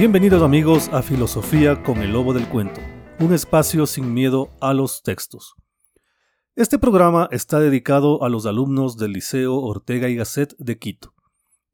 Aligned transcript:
Bienvenidos 0.00 0.42
amigos 0.42 0.88
a 0.94 1.02
Filosofía 1.02 1.82
con 1.82 1.98
el 1.98 2.12
Lobo 2.12 2.32
del 2.32 2.48
Cuento, 2.48 2.80
un 3.18 3.34
espacio 3.34 3.84
sin 3.84 4.14
miedo 4.14 4.48
a 4.58 4.72
los 4.72 5.02
textos. 5.02 5.56
Este 6.56 6.78
programa 6.78 7.28
está 7.30 7.60
dedicado 7.60 8.24
a 8.24 8.30
los 8.30 8.46
alumnos 8.46 8.96
del 8.96 9.12
Liceo 9.12 9.56
Ortega 9.56 10.08
y 10.08 10.16
Gasset 10.16 10.56
de 10.56 10.78
Quito, 10.78 11.12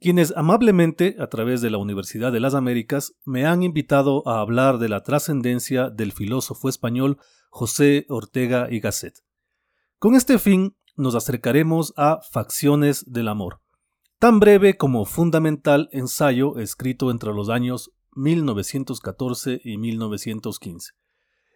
quienes 0.00 0.34
amablemente, 0.36 1.14
a 1.20 1.28
través 1.28 1.60
de 1.60 1.70
la 1.70 1.78
Universidad 1.78 2.32
de 2.32 2.40
las 2.40 2.54
Américas, 2.54 3.14
me 3.24 3.46
han 3.46 3.62
invitado 3.62 4.26
a 4.26 4.40
hablar 4.40 4.78
de 4.78 4.88
la 4.88 5.04
trascendencia 5.04 5.88
del 5.88 6.10
filósofo 6.10 6.68
español 6.68 7.18
José 7.48 8.06
Ortega 8.08 8.66
y 8.68 8.80
Gasset. 8.80 9.22
Con 10.00 10.16
este 10.16 10.40
fin, 10.40 10.76
nos 10.96 11.14
acercaremos 11.14 11.94
a 11.96 12.18
Facciones 12.28 13.04
del 13.06 13.28
Amor, 13.28 13.60
tan 14.18 14.40
breve 14.40 14.76
como 14.76 15.04
fundamental 15.04 15.88
ensayo 15.92 16.58
escrito 16.58 17.12
entre 17.12 17.32
los 17.32 17.50
años 17.50 17.92
1914 18.16 19.60
y 19.62 19.78
1915, 19.78 20.92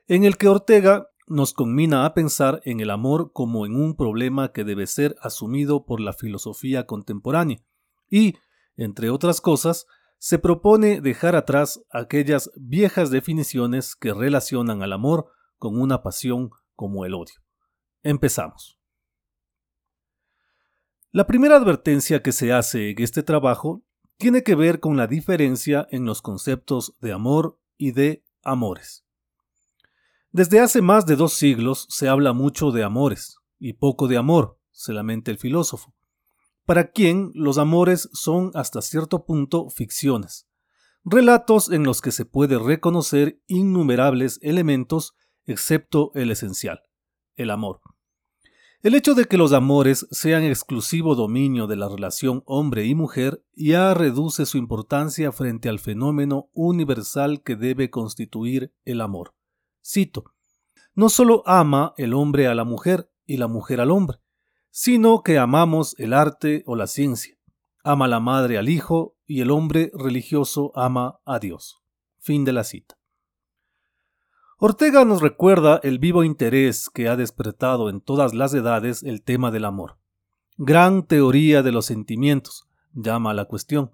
en 0.07 0.25
el 0.25 0.37
que 0.37 0.49
Ortega 0.49 1.09
nos 1.27 1.53
conmina 1.53 2.05
a 2.05 2.15
pensar 2.15 2.61
en 2.65 2.81
el 2.81 2.91
amor 2.91 3.33
como 3.33 3.65
en 3.65 3.77
un 3.77 3.97
problema 3.97 4.53
que 4.53 4.65
debe 4.65 4.87
ser 4.87 5.17
asumido 5.21 5.85
por 5.87 6.01
la 6.01 6.13
filosofía 6.13 6.87
contemporánea 6.87 7.63
y, 8.11 8.35
entre 8.77 9.11
otras 9.11 9.41
cosas, 9.41 9.87
se 10.19 10.39
propone 10.39 11.01
dejar 11.01 11.37
atrás 11.37 11.83
aquellas 11.91 12.51
viejas 12.57 13.11
definiciones 13.11 13.97
que 13.97 14.13
relacionan 14.13 14.83
al 14.83 14.93
amor 14.93 15.29
con 15.57 15.81
una 15.81 16.03
pasión 16.03 16.51
como 16.75 17.05
el 17.07 17.15
odio. 17.15 17.37
Empezamos. 18.03 18.79
La 21.13 21.27
primera 21.27 21.57
advertencia 21.57 22.23
que 22.23 22.33
se 22.33 22.53
hace 22.53 22.91
en 22.91 23.03
este 23.03 23.23
trabajo 23.23 23.83
tiene 24.21 24.43
que 24.43 24.55
ver 24.55 24.81
con 24.81 24.99
la 24.99 25.07
diferencia 25.07 25.89
en 25.91 26.05
los 26.05 26.21
conceptos 26.21 26.95
de 27.01 27.11
amor 27.11 27.59
y 27.79 27.93
de 27.93 28.23
amores. 28.43 29.07
Desde 30.31 30.61
hace 30.61 30.83
más 30.83 31.07
de 31.07 31.17
dos 31.17 31.33
siglos 31.33 31.87
se 31.89 32.07
habla 32.07 32.35
mucho 32.35 32.71
de 32.71 32.85
amores 32.85 33.39
y 33.59 33.73
poco 33.73 34.09
de 34.09 34.19
amor, 34.19 34.59
se 34.73 34.93
lamenta 34.93 35.31
el 35.31 35.39
filósofo, 35.39 35.95
para 36.67 36.91
quien 36.91 37.31
los 37.33 37.57
amores 37.57 38.11
son 38.13 38.51
hasta 38.53 38.83
cierto 38.83 39.25
punto 39.25 39.71
ficciones, 39.71 40.47
relatos 41.03 41.71
en 41.71 41.85
los 41.85 42.03
que 42.03 42.13
se 42.13 42.27
puede 42.27 42.59
reconocer 42.59 43.41
innumerables 43.47 44.39
elementos 44.43 45.15
excepto 45.47 46.13
el 46.15 46.31
esencial, 46.31 46.83
el 47.37 47.51
amor. 47.51 47.81
El 48.83 48.95
hecho 48.95 49.15
de 49.15 49.27
que 49.27 49.37
los 49.37 49.53
amores 49.53 50.07
sean 50.11 50.43
exclusivo 50.43 51.15
dominio 51.15 51.67
de 51.67 51.77
la 51.77 51.87
relación 51.87 52.43
hombre 52.47 52.87
y 52.87 52.95
mujer 52.95 53.45
ya 53.55 53.93
reduce 53.93 54.47
su 54.47 54.57
importancia 54.57 55.33
frente 55.33 55.69
al 55.69 55.79
fenómeno 55.79 56.49
universal 56.55 57.43
que 57.43 57.57
debe 57.57 57.91
constituir 57.91 58.73
el 58.87 59.03
amor. 59.03 59.35
Cito, 59.85 60.33
no 60.95 61.11
solo 61.11 61.43
ama 61.45 61.93
el 61.99 62.15
hombre 62.15 62.47
a 62.47 62.55
la 62.55 62.65
mujer 62.65 63.13
y 63.27 63.37
la 63.37 63.49
mujer 63.49 63.83
al 63.83 63.91
hombre, 63.91 64.19
sino 64.71 65.23
que 65.23 65.37
amamos 65.37 65.95
el 65.99 66.15
arte 66.15 66.63
o 66.65 66.75
la 66.75 66.87
ciencia. 66.87 67.37
Ama 67.85 68.09
la 68.09 68.21
madre 68.21 68.57
al 68.57 68.71
hijo 68.71 69.15
y 69.27 69.43
el 69.43 69.51
hombre 69.51 69.91
religioso 69.93 70.73
ama 70.75 71.21
a 71.27 71.39
Dios. 71.39 71.83
Fin 72.19 72.47
de 72.47 72.55
la 72.55 72.65
cita. 72.65 73.00
Ortega 74.63 75.07
nos 75.07 75.23
recuerda 75.23 75.81
el 75.83 75.99
vivo 75.99 76.23
interés 76.23 76.91
que 76.91 77.09
ha 77.09 77.17
despertado 77.17 77.89
en 77.89 78.03
todas 78.03 78.35
las 78.35 78.53
edades 78.53 79.03
el 79.03 79.23
tema 79.23 79.51
del 79.51 79.65
amor. 79.65 79.97
Gran 80.59 81.07
teoría 81.07 81.63
de 81.63 81.73
los 81.73 81.87
sentimientos, 81.87 82.69
llama 82.93 83.31
a 83.31 83.35
la 83.35 83.47
cuestión, 83.47 83.93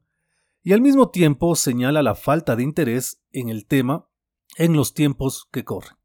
y 0.65 0.73
al 0.73 0.81
mismo 0.81 1.11
tiempo 1.11 1.55
señala 1.55 2.03
la 2.03 2.17
falta 2.17 2.57
de 2.57 2.65
interés 2.65 3.23
en 3.31 3.49
el 3.49 3.65
tema 3.65 4.09
en 4.57 4.75
los 4.75 4.93
tiempos 4.93 5.49
que 5.53 5.65
corren. 5.65 5.99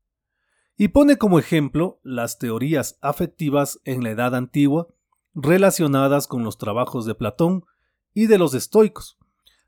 Y 0.78 0.90
pone 0.90 1.18
como 1.18 1.40
ejemplo 1.40 2.00
las 2.04 2.38
teorías 2.38 3.00
afectivas 3.02 3.80
en 3.84 4.04
la 4.04 4.12
edad 4.12 4.36
antigua 4.36 4.90
relacionadas 5.34 6.28
con 6.28 6.44
los 6.44 6.60
trabajos 6.60 7.08
de 7.08 7.16
Platón 7.16 7.66
y 8.14 8.28
de 8.28 8.38
los 8.38 8.54
estoicos, 8.54 9.18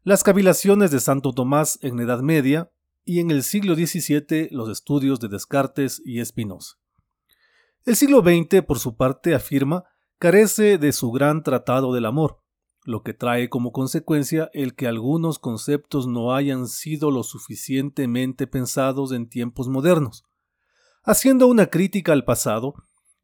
las 0.04 0.22
cavilaciones 0.22 0.92
de 0.92 1.00
Santo 1.00 1.34
Tomás 1.34 1.80
en 1.81 1.98
la 1.98 2.04
Edad 2.04 2.20
Media 2.20 2.70
y 3.06 3.19
en 3.19 3.31
el 3.31 3.44
siglo 3.44 3.75
XVII 3.75 4.50
los 4.52 4.69
estudios 4.69 5.19
de 5.19 5.28
Descartes 5.28 6.02
y 6.06 6.24
Spinoza. 6.24 6.78
El 7.86 7.96
siglo 7.96 8.22
XX, 8.22 8.64
por 8.66 8.80
su 8.80 8.96
parte, 8.96 9.36
afirma, 9.36 9.84
carece 10.18 10.78
de 10.78 10.94
su 10.94 11.12
gran 11.12 11.44
tratado 11.44 11.94
del 11.94 12.06
amor, 12.06 12.42
lo 12.86 13.03
que 13.03 13.13
trae 13.13 13.50
como 13.50 13.72
consecuencia 13.72 14.50
el 14.53 14.75
que 14.75 14.88
algunos 14.88 15.40
conceptos 15.40 16.08
no 16.08 16.34
hayan 16.34 16.68
sido 16.68 17.12
lo 17.12 17.24
suficientemente 17.24 18.47
pensados 18.47 19.12
en 19.12 19.28
tiempos 19.28 19.68
modernos. 19.68 20.24
Haciendo 21.03 21.47
una 21.47 21.68
crítica 21.68 22.13
al 22.13 22.24
pasado, 22.24 22.74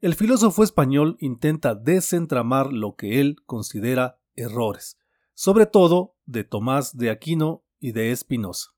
el 0.02 0.16
filósofo 0.16 0.64
español 0.64 1.16
intenta 1.20 1.76
desentramar 1.76 2.74
lo 2.74 2.96
que 2.96 3.22
él 3.22 3.38
considera 3.46 4.20
errores, 4.36 4.98
sobre 5.34 5.66
todo 5.66 6.16
de 6.26 6.44
Tomás 6.44 6.98
de 6.98 7.10
Aquino 7.10 7.64
y 7.80 7.94
de 7.94 8.14
Spinoza. 8.16 8.72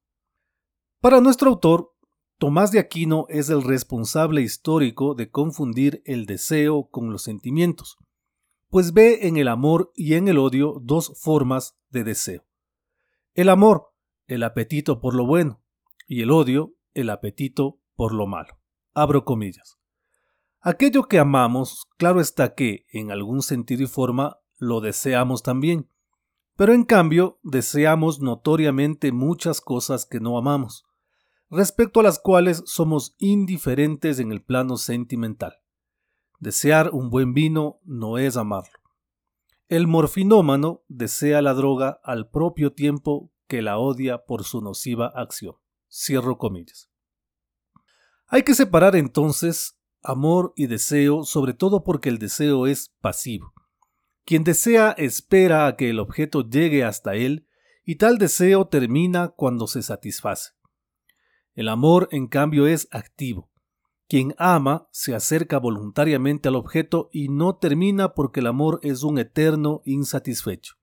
Para 1.02 1.20
nuestro 1.20 1.50
autor, 1.50 1.96
Tomás 2.38 2.72
de 2.72 2.78
Aquino 2.78 3.26
es 3.28 3.50
el 3.50 3.64
responsable 3.64 4.44
histórico 4.44 5.16
de 5.16 5.32
confundir 5.32 6.04
el 6.06 6.28
deseo 6.28 6.90
con 6.92 7.12
los 7.12 7.24
sentimientos, 7.24 7.98
pues 8.70 8.94
ve 8.94 9.28
en 9.28 9.38
el 9.38 9.48
amor 9.48 9.92
y 9.96 10.14
en 10.14 10.28
el 10.28 10.38
odio 10.38 10.80
dos 10.80 11.20
formas 11.20 11.76
de 11.90 12.04
deseo. 12.04 12.46
El 13.34 13.50
amor, 13.50 13.96
el 14.28 14.44
apetito 14.44 15.02
por 15.02 15.16
lo 15.16 15.26
bueno, 15.26 15.64
y 16.06 16.22
el 16.22 16.30
odio, 16.30 16.76
el 16.94 17.10
apetito 17.10 17.80
por 17.96 18.14
lo 18.14 18.28
malo. 18.28 18.60
Abro 18.94 19.26
comillas. 19.26 19.80
Aquello 20.60 21.08
que 21.08 21.18
amamos, 21.18 21.88
claro 21.98 22.22
está 22.22 22.54
que, 22.54 22.86
en 22.92 23.10
algún 23.10 23.42
sentido 23.42 23.82
y 23.82 23.88
forma, 23.88 24.38
lo 24.60 24.82
deseamos 24.82 25.42
también, 25.42 25.90
pero 26.56 26.74
en 26.74 26.84
cambio 26.84 27.40
deseamos 27.42 28.20
notoriamente 28.20 29.12
muchas 29.12 29.62
cosas 29.62 30.06
que 30.06 30.20
no 30.20 30.38
amamos 30.38 30.86
respecto 31.52 32.00
a 32.00 32.04
las 32.04 32.18
cuales 32.18 32.64
somos 32.66 33.16
indiferentes 33.20 34.20
en 34.20 34.32
el 34.32 34.42
plano 34.42 34.78
sentimental. 34.78 35.58
Desear 36.40 36.90
un 36.94 37.10
buen 37.10 37.34
vino 37.34 37.80
no 37.84 38.18
es 38.18 38.38
amarlo. 38.38 38.80
El 39.68 39.88
morfinómano 39.88 40.84
desea 40.88 41.42
la 41.42 41.54
droga 41.54 42.00
al 42.04 42.30
propio 42.30 42.74
tiempo 42.74 43.32
que 43.48 43.62
la 43.62 43.78
odia 43.78 44.26
por 44.26 44.44
su 44.44 44.62
nociva 44.62 45.12
acción. 45.14 45.56
Cierro 45.90 46.38
comillas. 46.38 46.90
Hay 48.28 48.44
que 48.44 48.56
separar 48.56 48.96
entonces 48.96 49.78
amor 50.02 50.54
y 50.56 50.68
deseo, 50.68 51.24
sobre 51.24 51.54
todo 51.54 51.84
porque 51.84 52.10
el 52.10 52.18
deseo 52.18 52.66
es 52.66 52.94
pasivo. 53.02 53.54
Quien 54.24 54.44
desea 54.44 54.92
espera 54.92 55.68
a 55.68 55.76
que 55.76 55.90
el 55.90 56.00
objeto 56.00 56.48
llegue 56.48 56.84
hasta 56.84 57.16
él 57.16 57.48
y 57.86 57.96
tal 57.96 58.18
deseo 58.18 58.68
termina 58.68 59.30
cuando 59.30 59.68
se 59.68 59.82
satisface. 59.82 60.52
El 61.54 61.68
amor, 61.68 62.08
en 62.12 62.28
cambio, 62.28 62.68
es 62.68 62.88
activo. 62.92 63.50
Quien 64.08 64.36
ama 64.38 64.88
se 64.92 65.16
acerca 65.16 65.58
voluntariamente 65.58 66.50
al 66.50 66.56
objeto 66.56 67.10
y 67.14 67.30
no 67.30 67.56
termina 67.56 68.14
porque 68.14 68.42
el 68.42 68.48
amor 68.48 68.80
es 68.84 69.04
un 69.04 69.18
eterno 69.18 69.82
insatisfecho. 69.86 70.76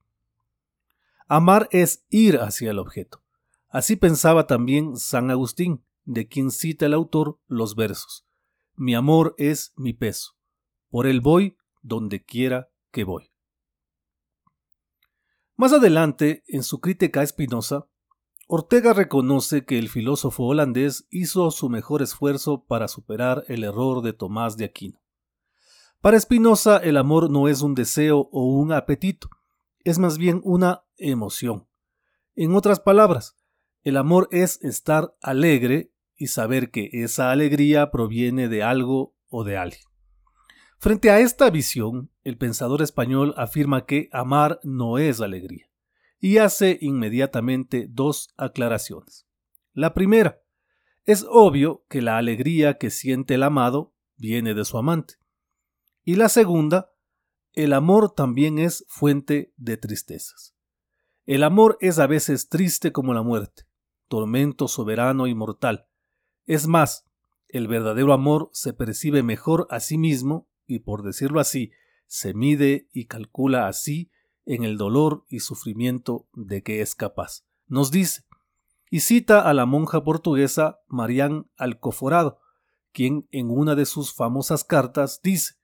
Amar 1.27 1.69
es 1.73 2.07
ir 2.09 2.39
hacia 2.39 2.71
el 2.71 2.79
objeto. 2.79 3.23
Así 3.69 3.97
pensaba 3.97 4.47
también 4.47 4.97
San 4.97 5.31
Agustín, 5.31 5.85
de 6.07 6.27
quien 6.27 6.51
cita 6.51 6.87
el 6.87 6.95
autor 6.95 7.39
los 7.49 7.75
versos. 7.75 8.27
Mi 8.77 8.95
amor 8.95 9.35
es 9.37 9.75
mi 9.77 9.93
peso. 9.93 10.37
Por 10.89 11.07
él 11.07 11.21
voy 11.21 11.59
donde 11.83 12.25
quiera 12.25 12.71
que 12.91 13.05
voy. 13.05 13.31
Más 15.55 15.73
adelante, 15.73 16.45
en 16.47 16.63
su 16.63 16.81
crítica 16.81 17.21
a 17.21 17.25
Ortega 18.51 18.95
reconoce 18.95 19.67
que 19.67 19.79
el 19.79 19.91
filósofo 19.91 20.45
holandés 20.45 21.07
hizo 21.11 21.51
su 21.51 21.69
mejor 21.69 22.01
esfuerzo 22.01 22.65
para 22.65 22.89
superar 22.89 23.45
el 23.47 23.63
error 23.63 24.01
de 24.01 24.15
Tomás 24.15 24.57
de 24.57 24.65
Aquino. 24.65 25.03
Para 26.01 26.19
Spinoza 26.19 26.79
el 26.79 26.97
amor 26.97 27.31
no 27.31 27.49
es 27.49 27.61
un 27.61 27.75
deseo 27.75 28.31
o 28.33 28.47
un 28.47 28.73
apetito, 28.73 29.29
es 29.85 29.99
más 29.99 30.17
bien 30.17 30.41
una 30.45 30.83
emoción. 30.97 31.69
En 32.37 32.55
otras 32.55 32.81
palabras, 32.81 33.37
el 33.83 33.99
amor 33.99 34.31
es 34.33 34.59
estar 34.63 35.15
alegre 35.21 35.93
y 36.17 36.29
saber 36.29 36.71
que 36.71 36.89
esa 36.95 37.31
alegría 37.31 37.91
proviene 37.91 38.49
de 38.49 38.63
algo 38.63 39.15
o 39.29 39.45
de 39.45 39.59
alguien. 39.59 39.85
Frente 40.79 41.11
a 41.11 41.21
esta 41.21 41.51
visión, 41.51 42.11
el 42.25 42.39
pensador 42.39 42.81
español 42.81 43.35
afirma 43.37 43.85
que 43.85 44.09
amar 44.11 44.59
no 44.63 44.97
es 44.97 45.21
alegría 45.21 45.68
y 46.21 46.39
hace 46.39 46.79
inmediatamente 46.81 47.87
dos 47.89 48.29
aclaraciones. 48.37 49.27
La 49.73 49.95
primera, 49.95 50.41
es 51.05 51.25
obvio 51.27 51.85
que 51.89 52.03
la 52.03 52.19
alegría 52.19 52.77
que 52.77 52.91
siente 52.91 53.35
el 53.35 53.43
amado 53.43 53.95
viene 54.17 54.53
de 54.53 54.65
su 54.65 54.77
amante. 54.77 55.15
Y 56.05 56.17
la 56.17 56.29
segunda, 56.29 56.93
el 57.55 57.73
amor 57.73 58.15
también 58.15 58.59
es 58.59 58.85
fuente 58.89 59.55
de 59.57 59.77
tristezas. 59.77 60.55
El 61.25 61.45
amor 61.45 61.79
es 61.81 61.99
a 61.99 62.07
veces 62.07 62.49
triste 62.49 62.93
como 62.93 63.15
la 63.15 63.23
muerte, 63.23 63.65
tormento 64.09 64.69
soberano 64.69 65.27
y 65.27 65.35
mortal. 65.35 65.87
Es 66.45 66.67
más, 66.67 67.07
el 67.49 67.69
verdadero 67.69 68.13
amor 68.13 68.51
se 68.53 68.73
percibe 68.73 69.23
mejor 69.23 69.67
a 69.71 69.81
sí 69.81 69.97
mismo 69.97 70.49
y, 70.67 70.81
por 70.81 71.03
decirlo 71.03 71.41
así, 71.41 71.71
se 72.07 72.35
mide 72.35 72.89
y 72.93 73.07
calcula 73.07 73.69
así 73.69 74.11
en 74.49 74.65
el 74.65 74.79
dolor 74.79 75.27
y 75.29 75.41
sufrimiento 75.41 76.27
de 76.33 76.63
que 76.63 76.81
es 76.81 76.95
capaz. 76.95 77.45
Nos 77.67 77.91
dice, 77.91 78.25
y 78.91 79.01
cita 79.01 79.43
a 79.43 79.53
la 79.53 79.67
monja 79.67 80.03
portuguesa 80.03 80.81
Marianne 80.89 81.45
Alcoforado, 81.59 82.41
quien 82.93 83.29
en 83.31 83.51
una 83.51 83.75
de 83.75 83.85
sus 83.85 84.15
famosas 84.15 84.65
cartas 84.65 85.21
dice, 85.23 85.57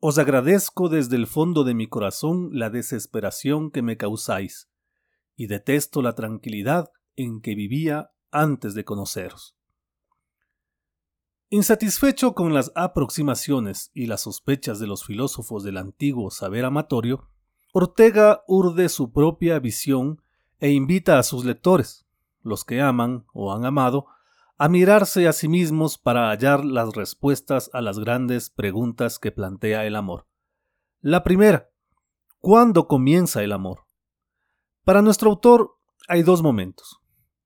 Os 0.00 0.18
agradezco 0.18 0.90
desde 0.90 1.16
el 1.16 1.26
fondo 1.26 1.64
de 1.64 1.72
mi 1.72 1.88
corazón 1.88 2.50
la 2.52 2.68
desesperación 2.68 3.70
que 3.70 3.80
me 3.80 3.96
causáis, 3.96 4.68
y 5.34 5.46
detesto 5.46 6.02
la 6.02 6.14
tranquilidad 6.14 6.90
en 7.16 7.40
que 7.40 7.54
vivía 7.54 8.12
antes 8.30 8.74
de 8.74 8.84
conoceros. 8.84 9.56
Insatisfecho 11.48 12.34
con 12.34 12.52
las 12.52 12.70
aproximaciones 12.74 13.90
y 13.94 14.06
las 14.06 14.20
sospechas 14.20 14.78
de 14.78 14.86
los 14.86 15.06
filósofos 15.06 15.64
del 15.64 15.78
antiguo 15.78 16.30
saber 16.30 16.66
amatorio, 16.66 17.30
Ortega 17.72 18.42
urde 18.48 18.88
su 18.88 19.12
propia 19.12 19.58
visión 19.58 20.20
e 20.58 20.70
invita 20.70 21.18
a 21.18 21.22
sus 21.22 21.44
lectores, 21.44 22.06
los 22.42 22.64
que 22.64 22.80
aman 22.80 23.24
o 23.32 23.52
han 23.52 23.64
amado, 23.64 24.06
a 24.58 24.68
mirarse 24.68 25.28
a 25.28 25.32
sí 25.32 25.48
mismos 25.48 25.96
para 25.96 26.30
hallar 26.30 26.64
las 26.64 26.94
respuestas 26.94 27.70
a 27.72 27.80
las 27.80 27.98
grandes 27.98 28.50
preguntas 28.50 29.18
que 29.18 29.32
plantea 29.32 29.86
el 29.86 29.96
amor. 29.96 30.26
La 31.00 31.22
primera, 31.22 31.70
¿cuándo 32.40 32.86
comienza 32.88 33.42
el 33.42 33.52
amor? 33.52 33.86
Para 34.84 35.00
nuestro 35.00 35.30
autor 35.30 35.78
hay 36.08 36.22
dos 36.22 36.42
momentos. 36.42 37.00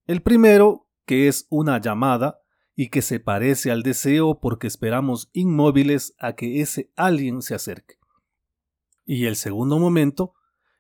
El 0.06 0.22
primero, 0.22 0.88
que 1.04 1.28
es 1.28 1.46
una 1.50 1.80
llamada, 1.80 2.40
y 2.76 2.88
que 2.88 3.02
se 3.02 3.20
parece 3.20 3.70
al 3.70 3.82
deseo 3.82 4.40
porque 4.40 4.66
esperamos 4.66 5.30
inmóviles 5.32 6.14
a 6.18 6.34
que 6.34 6.60
ese 6.60 6.90
alguien 6.96 7.42
se 7.42 7.54
acerque. 7.54 7.98
Y 9.04 9.26
el 9.26 9.36
segundo 9.36 9.78
momento, 9.78 10.34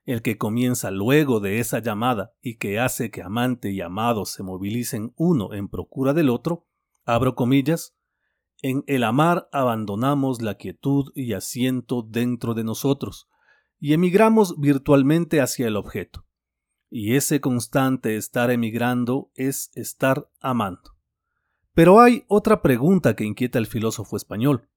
el 0.04 0.22
que 0.22 0.38
comienza 0.38 0.90
luego 0.90 1.40
de 1.40 1.60
esa 1.60 1.78
llamada 1.78 2.32
y 2.42 2.56
que 2.56 2.78
hace 2.78 3.10
que 3.10 3.22
amante 3.22 3.70
y 3.70 3.80
amado 3.80 4.24
se 4.24 4.42
movilicen 4.42 5.12
uno 5.16 5.54
en 5.54 5.68
procura 5.68 6.12
del 6.12 6.30
otro, 6.30 6.66
abro 7.04 7.34
comillas, 7.34 7.94
en 8.62 8.82
el 8.86 9.04
amar 9.04 9.48
abandonamos 9.52 10.40
la 10.40 10.54
quietud 10.54 11.12
y 11.14 11.34
asiento 11.34 12.02
dentro 12.02 12.54
de 12.54 12.64
nosotros, 12.64 13.28
y 13.78 13.92
emigramos 13.92 14.58
virtualmente 14.58 15.40
hacia 15.40 15.68
el 15.68 15.76
objeto. 15.76 16.24
Y 16.88 17.16
ese 17.16 17.40
constante 17.40 18.16
estar 18.16 18.50
emigrando 18.50 19.30
es 19.34 19.70
estar 19.74 20.30
amando. 20.40 20.96
Pero 21.74 22.00
hay 22.00 22.24
otra 22.28 22.62
pregunta 22.62 23.16
que 23.16 23.24
inquieta 23.24 23.58
al 23.58 23.66
filósofo 23.66 24.16
español. 24.16 24.70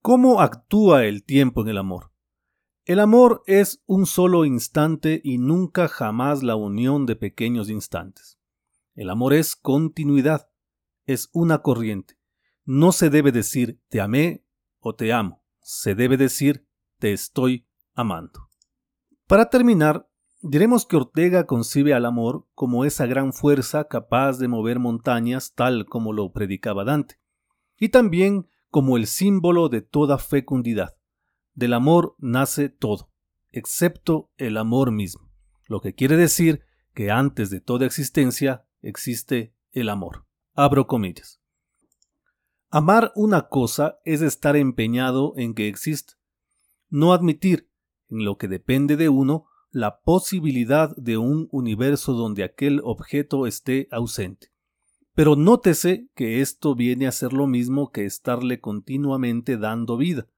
¿Cómo 0.00 0.40
actúa 0.40 1.04
el 1.04 1.24
tiempo 1.24 1.62
en 1.62 1.68
el 1.68 1.78
amor? 1.78 2.12
El 2.88 3.00
amor 3.00 3.42
es 3.44 3.82
un 3.84 4.06
solo 4.06 4.46
instante 4.46 5.20
y 5.22 5.36
nunca 5.36 5.88
jamás 5.88 6.42
la 6.42 6.56
unión 6.56 7.04
de 7.04 7.16
pequeños 7.16 7.68
instantes. 7.68 8.38
El 8.94 9.10
amor 9.10 9.34
es 9.34 9.56
continuidad, 9.56 10.48
es 11.04 11.28
una 11.34 11.58
corriente. 11.58 12.18
No 12.64 12.92
se 12.92 13.10
debe 13.10 13.30
decir 13.30 13.78
te 13.90 14.00
amé 14.00 14.42
o 14.78 14.94
te 14.94 15.12
amo, 15.12 15.44
se 15.60 15.94
debe 15.94 16.16
decir 16.16 16.66
te 16.98 17.12
estoy 17.12 17.68
amando. 17.94 18.48
Para 19.26 19.50
terminar, 19.50 20.08
Diremos 20.40 20.86
que 20.86 20.96
Ortega 20.96 21.46
concibe 21.46 21.94
al 21.94 22.06
amor 22.06 22.46
como 22.54 22.84
esa 22.84 23.06
gran 23.06 23.32
fuerza 23.32 23.88
capaz 23.88 24.38
de 24.38 24.46
mover 24.46 24.78
montañas 24.78 25.52
tal 25.56 25.84
como 25.86 26.12
lo 26.12 26.32
predicaba 26.32 26.84
Dante, 26.84 27.18
y 27.76 27.88
también 27.88 28.46
como 28.70 28.96
el 28.96 29.08
símbolo 29.08 29.68
de 29.68 29.82
toda 29.82 30.16
fecundidad. 30.16 30.97
Del 31.58 31.74
amor 31.74 32.14
nace 32.18 32.68
todo, 32.68 33.10
excepto 33.50 34.30
el 34.36 34.58
amor 34.58 34.92
mismo, 34.92 35.28
lo 35.66 35.80
que 35.80 35.92
quiere 35.92 36.16
decir 36.16 36.62
que 36.94 37.10
antes 37.10 37.50
de 37.50 37.60
toda 37.60 37.84
existencia 37.84 38.64
existe 38.80 39.56
el 39.72 39.88
amor. 39.88 40.24
Abro 40.54 40.86
comillas. 40.86 41.40
Amar 42.70 43.10
una 43.16 43.48
cosa 43.48 43.98
es 44.04 44.22
estar 44.22 44.54
empeñado 44.54 45.32
en 45.36 45.52
que 45.52 45.66
exista, 45.66 46.14
no 46.90 47.12
admitir, 47.12 47.68
en 48.08 48.24
lo 48.24 48.38
que 48.38 48.46
depende 48.46 48.96
de 48.96 49.08
uno, 49.08 49.46
la 49.72 49.98
posibilidad 50.02 50.94
de 50.94 51.16
un 51.18 51.48
universo 51.50 52.12
donde 52.12 52.44
aquel 52.44 52.80
objeto 52.84 53.48
esté 53.48 53.88
ausente. 53.90 54.52
Pero 55.12 55.34
nótese 55.34 56.08
que 56.14 56.40
esto 56.40 56.76
viene 56.76 57.08
a 57.08 57.12
ser 57.12 57.32
lo 57.32 57.48
mismo 57.48 57.90
que 57.90 58.04
estarle 58.04 58.60
continuamente 58.60 59.56
dando 59.56 59.96
vida, 59.96 60.28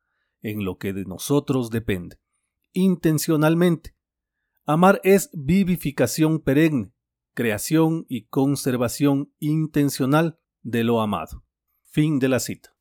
en 0.43 0.65
lo 0.65 0.79
que 0.79 0.93
de 0.93 1.05
nosotros 1.05 1.71
depende, 1.71 2.19
intencionalmente. 2.73 3.95
Amar 4.67 5.01
es 5.05 5.31
vivificación 5.33 6.41
perenne, 6.41 6.93
creación 7.35 8.07
y 8.09 8.27
conservación 8.27 9.33
intencional 9.39 10.39
de 10.63 10.85
lo 10.85 11.01
amado. 11.01 11.45
Fin 11.83 12.19
de 12.19 12.29
la 12.29 12.41
cita. 12.41 12.77